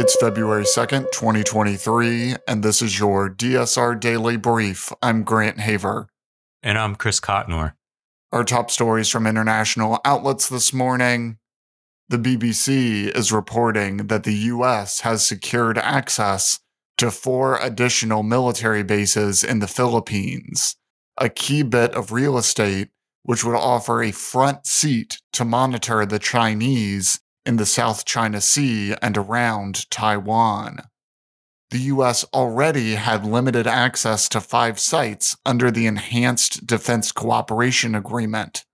[0.00, 4.92] It's February 2nd, 2023, and this is your DSR Daily Brief.
[5.02, 6.08] I'm Grant Haver.
[6.62, 7.72] And I'm Chris Cotnor.
[8.30, 11.38] Our top stories from international outlets this morning.
[12.08, 16.60] The BBC is reporting that the US has secured access
[16.98, 20.76] to four additional military bases in the Philippines,
[21.16, 22.90] a key bit of real estate
[23.24, 28.94] which would offer a front seat to monitor the Chinese in the South China Sea
[29.00, 30.80] and around Taiwan.
[31.70, 38.66] The US already had limited access to five sites under the Enhanced Defense Cooperation Agreement.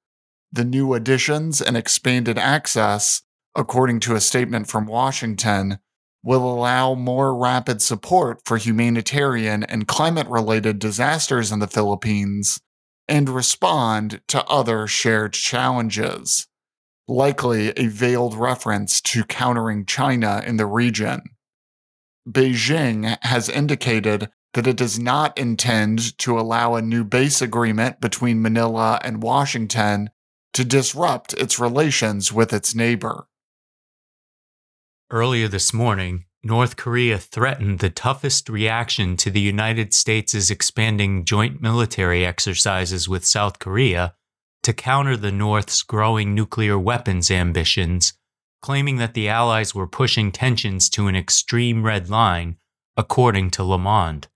[0.51, 3.23] The new additions and expanded access,
[3.55, 5.79] according to a statement from Washington,
[6.25, 12.59] will allow more rapid support for humanitarian and climate related disasters in the Philippines
[13.07, 16.49] and respond to other shared challenges
[17.07, 21.23] likely a veiled reference to countering China in the region.
[22.29, 28.41] Beijing has indicated that it does not intend to allow a new base agreement between
[28.41, 30.11] Manila and Washington
[30.55, 33.27] to disrupt its relations with its neighbor.
[35.11, 41.61] Earlier this morning, North Korea threatened the toughest reaction to the United States' expanding joint
[41.61, 44.15] military exercises with South Korea
[44.65, 48.15] to counter the North's growing nuclear weapons ambitions,
[48.63, 52.57] claiming that the Allies were pushing tensions to an extreme red line,
[52.97, 54.27] according to Le Monde.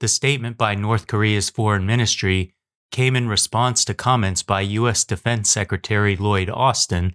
[0.00, 2.54] The statement by North Korea's foreign ministry
[2.90, 5.04] came in response to comments by U.S.
[5.04, 7.14] Defense Secretary Lloyd Austin,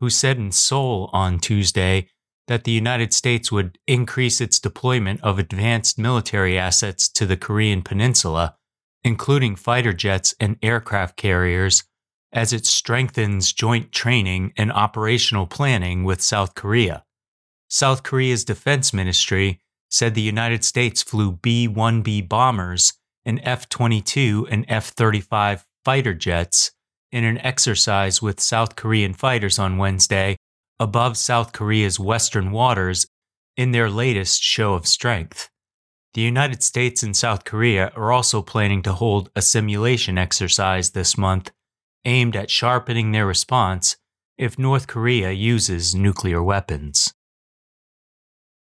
[0.00, 2.08] who said in Seoul on Tuesday
[2.48, 7.82] that the United States would increase its deployment of advanced military assets to the Korean
[7.82, 8.56] Peninsula
[9.04, 11.84] including fighter jets and aircraft carriers,
[12.32, 17.04] as it strengthens joint training and operational planning with South Korea.
[17.68, 19.60] South Korea's defense ministry
[19.90, 22.94] said the United States flew B 1B bombers
[23.24, 26.72] and F 22 and F 35 fighter jets
[27.12, 30.36] in an exercise with South Korean fighters on Wednesday
[30.80, 33.06] above South Korea's western waters
[33.56, 35.48] in their latest show of strength.
[36.14, 41.18] The United States and South Korea are also planning to hold a simulation exercise this
[41.18, 41.50] month
[42.04, 43.96] aimed at sharpening their response
[44.38, 47.12] if North Korea uses nuclear weapons.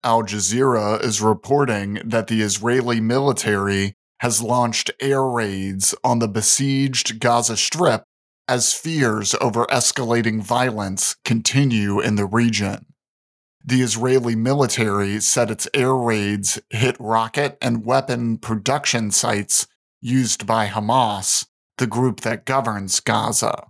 [0.05, 7.19] Al Jazeera is reporting that the Israeli military has launched air raids on the besieged
[7.19, 8.05] Gaza Strip
[8.47, 12.85] as fears over escalating violence continue in the region
[13.69, 19.67] the Israeli military said its air raids hit rocket and weapon production sites
[20.01, 21.45] used by Hamas,
[21.77, 23.67] the group that governs Gaza.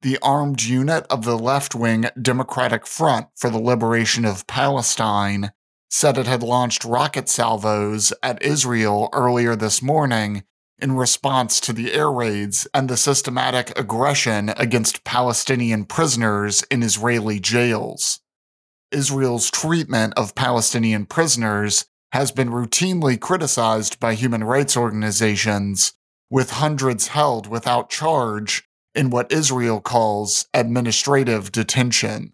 [0.00, 5.52] The armed unit of the left wing Democratic Front for the Liberation of Palestine
[5.90, 10.44] said it had launched rocket salvos at Israel earlier this morning
[10.80, 17.38] in response to the air raids and the systematic aggression against Palestinian prisoners in Israeli
[17.38, 18.20] jails.
[18.92, 25.92] Israel's treatment of Palestinian prisoners has been routinely criticized by human rights organizations,
[26.28, 28.64] with hundreds held without charge
[28.94, 32.32] in what Israel calls administrative detention.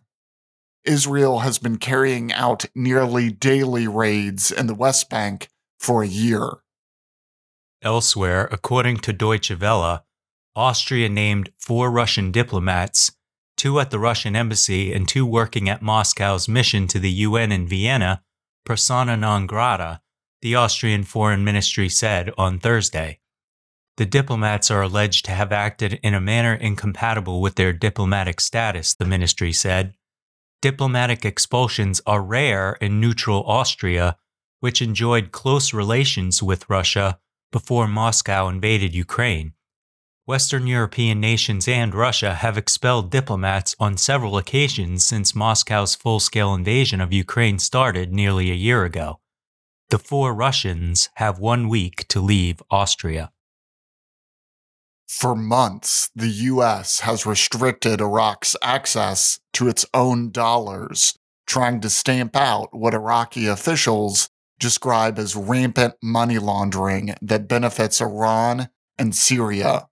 [0.84, 6.58] Israel has been carrying out nearly daily raids in the West Bank for a year.
[7.82, 10.04] Elsewhere, according to Deutsche Welle,
[10.54, 13.12] Austria named four Russian diplomats
[13.56, 17.66] two at the Russian embassy and two working at Moscow's mission to the UN in
[17.66, 18.22] Vienna,
[18.64, 20.00] persona non grata,
[20.42, 23.20] the Austrian Foreign Ministry said on Thursday.
[23.96, 28.94] The diplomats are alleged to have acted in a manner incompatible with their diplomatic status,
[28.94, 29.94] the ministry said.
[30.60, 34.18] Diplomatic expulsions are rare in neutral Austria,
[34.60, 37.18] which enjoyed close relations with Russia
[37.52, 39.54] before Moscow invaded Ukraine.
[40.26, 46.52] Western European nations and Russia have expelled diplomats on several occasions since Moscow's full scale
[46.52, 49.20] invasion of Ukraine started nearly a year ago.
[49.90, 53.30] The four Russians have one week to leave Austria.
[55.06, 62.34] For months, the US has restricted Iraq's access to its own dollars, trying to stamp
[62.34, 69.86] out what Iraqi officials describe as rampant money laundering that benefits Iran and Syria.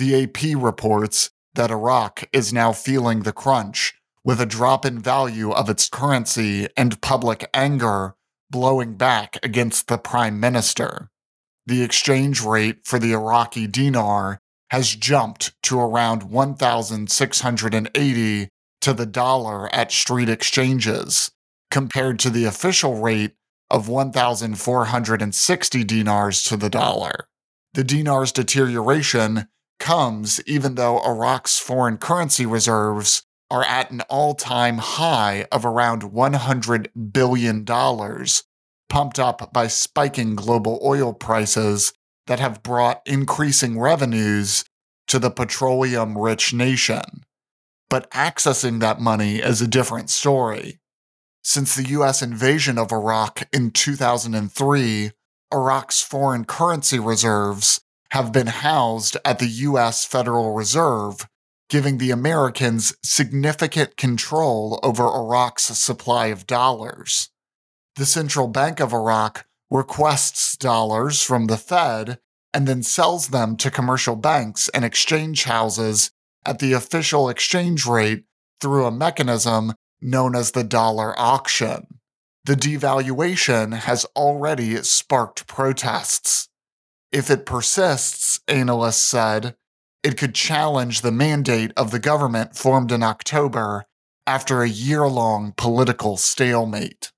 [0.00, 3.92] The AP reports that Iraq is now feeling the crunch,
[4.24, 8.14] with a drop in value of its currency and public anger
[8.48, 11.10] blowing back against the prime minister.
[11.66, 18.48] The exchange rate for the Iraqi dinar has jumped to around 1,680
[18.80, 21.30] to the dollar at street exchanges,
[21.70, 23.34] compared to the official rate
[23.68, 27.26] of 1,460 dinars to the dollar.
[27.74, 29.46] The dinar's deterioration
[29.80, 36.02] comes even though Iraq's foreign currency reserves are at an all time high of around
[36.02, 37.64] $100 billion,
[38.88, 41.92] pumped up by spiking global oil prices
[42.28, 44.64] that have brought increasing revenues
[45.08, 47.24] to the petroleum rich nation.
[47.88, 50.78] But accessing that money is a different story.
[51.42, 55.10] Since the US invasion of Iraq in 2003,
[55.52, 57.80] Iraq's foreign currency reserves
[58.12, 61.28] have been housed at the US Federal Reserve,
[61.68, 67.30] giving the Americans significant control over Iraq's supply of dollars.
[67.96, 72.18] The Central Bank of Iraq requests dollars from the Fed
[72.52, 76.10] and then sells them to commercial banks and exchange houses
[76.44, 78.24] at the official exchange rate
[78.60, 81.86] through a mechanism known as the dollar auction.
[82.44, 86.48] The devaluation has already sparked protests.
[87.12, 89.56] If it persists, analysts said,
[90.02, 93.84] it could challenge the mandate of the government formed in October
[94.26, 97.12] after a year long political stalemate.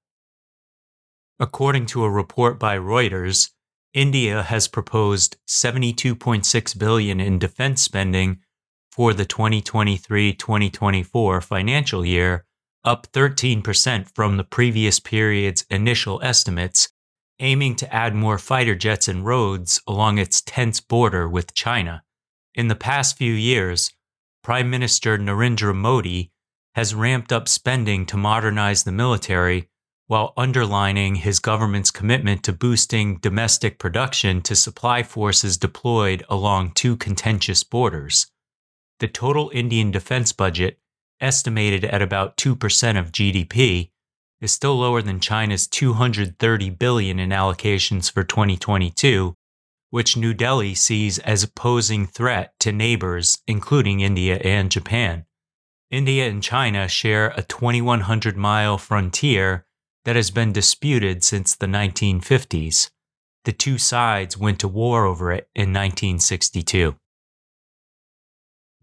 [1.38, 3.50] According to a report by Reuters,
[3.92, 8.38] India has proposed 72.6 billion in defense spending
[8.90, 12.44] for the 2023-2024 financial year,
[12.84, 16.91] up 13% from the previous period's initial estimates,
[17.42, 22.02] aiming to add more fighter jets and roads along its tense border with China.
[22.54, 23.92] In the past few years,
[24.42, 26.30] Prime Minister Narendra Modi
[26.74, 29.68] has ramped up spending to modernize the military
[30.06, 36.96] while underlining his government's commitment to boosting domestic production to supply forces deployed along two
[36.96, 38.26] contentious borders.
[39.00, 40.78] The total Indian defense budget,
[41.20, 43.91] estimated at about 2% of GDP,
[44.42, 49.34] is still lower than China's 230 billion in allocations for 2022,
[49.90, 55.24] which New Delhi sees as a posing threat to neighbors including India and Japan.
[55.90, 59.64] India and China share a 2100 mile frontier
[60.04, 62.90] that has been disputed since the 1950s.
[63.44, 66.96] The two sides went to war over it in 1962.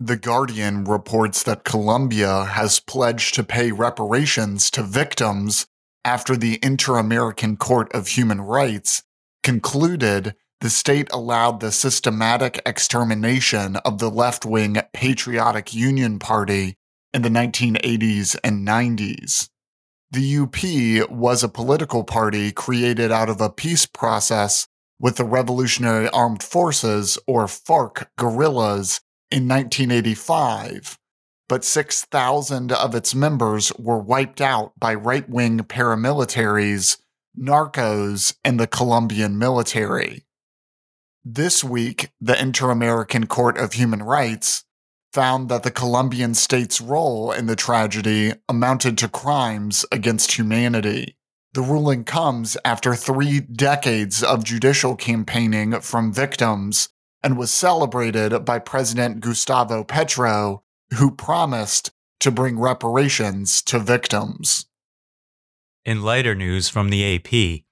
[0.01, 5.67] The Guardian reports that Colombia has pledged to pay reparations to victims
[6.05, 9.03] after the Inter American Court of Human Rights
[9.43, 16.77] concluded the state allowed the systematic extermination of the left wing Patriotic Union Party
[17.13, 19.49] in the 1980s and 90s.
[20.11, 24.65] The UP was a political party created out of a peace process
[24.97, 30.97] with the Revolutionary Armed Forces, or FARC, guerrillas in 1985,
[31.47, 36.97] but 6,000 of its members were wiped out by right wing paramilitaries,
[37.37, 40.25] narcos, and the Colombian military.
[41.23, 44.63] This week, the Inter American Court of Human Rights
[45.13, 51.17] found that the Colombian state's role in the tragedy amounted to crimes against humanity.
[51.53, 56.89] The ruling comes after three decades of judicial campaigning from victims
[57.23, 60.63] and was celebrated by President Gustavo Petro,
[60.95, 64.65] who promised to bring reparations to victims.
[65.85, 67.63] In lighter news from the AP,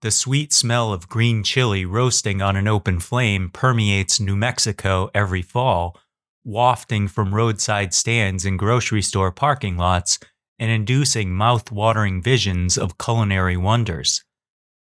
[0.00, 5.42] the sweet smell of green chili roasting on an open flame permeates New Mexico every
[5.42, 5.96] fall
[6.44, 10.18] wafting from roadside stands and grocery store parking lots
[10.58, 14.24] and inducing mouth-watering visions of culinary wonders.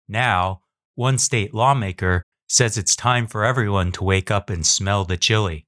[0.07, 0.61] Now,
[0.95, 5.65] one state lawmaker says it's time for everyone to wake up and smell the chili.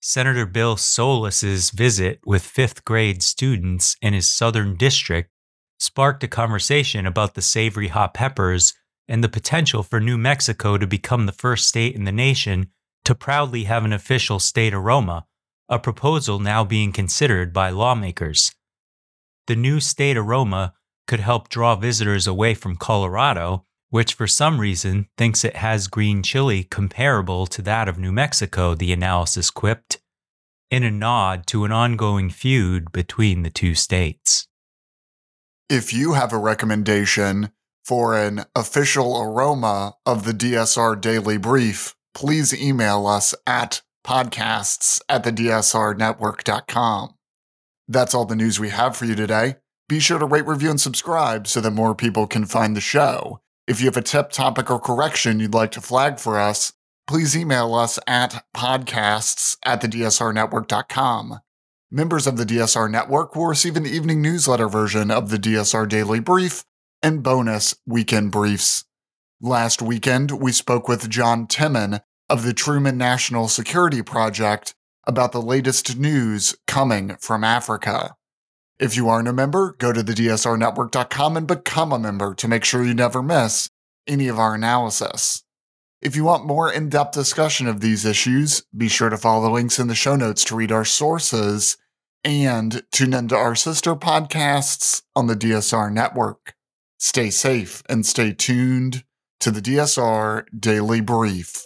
[0.00, 5.30] Senator Bill Soules's visit with fifth grade students in his southern district
[5.78, 8.74] sparked a conversation about the savory hot peppers
[9.08, 12.70] and the potential for New Mexico to become the first state in the nation
[13.04, 15.26] to proudly have an official state aroma,
[15.68, 18.52] a proposal now being considered by lawmakers.
[19.46, 20.74] The new state aroma
[21.06, 26.22] could help draw visitors away from Colorado, which for some reason thinks it has green
[26.22, 29.98] chili comparable to that of New Mexico, the analysis quipped,
[30.70, 34.48] in a nod to an ongoing feud between the two states.
[35.68, 37.50] If you have a recommendation
[37.84, 45.24] for an official aroma of the DSR Daily Brief, please email us at podcasts at
[45.24, 47.14] the DSRnetwork.com.
[47.88, 49.56] That's all the news we have for you today.
[49.88, 53.40] Be sure to rate, review, and subscribe so that more people can find the show.
[53.66, 56.72] If you have a tip, topic, or correction you'd like to flag for us,
[57.08, 61.40] please email us at podcasts at the DSRnetwork.com.
[61.90, 66.20] Members of the DSR network will receive an evening newsletter version of the DSR Daily
[66.20, 66.64] Brief
[67.02, 68.84] and bonus weekend briefs.
[69.40, 74.74] Last weekend, we spoke with John Timmen of the Truman National Security Project
[75.08, 78.14] about the latest news coming from Africa.
[78.78, 82.62] If you aren't a member, go to the DSRnetwork.com and become a member to make
[82.62, 83.70] sure you never miss
[84.06, 85.44] any of our analysis.
[86.02, 89.50] If you want more in depth discussion of these issues, be sure to follow the
[89.50, 91.78] links in the show notes to read our sources
[92.22, 96.54] and tune into our sister podcasts on the DSR network.
[96.98, 99.04] Stay safe and stay tuned
[99.40, 101.64] to the DSR Daily Brief.